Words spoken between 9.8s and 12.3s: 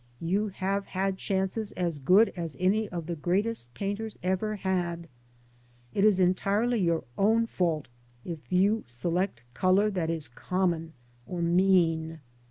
that is common or mean.